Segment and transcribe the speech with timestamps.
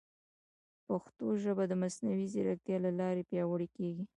[0.87, 4.05] پښتو ژبه د مصنوعي ځیرکتیا له لارې پیاوړې کیږي.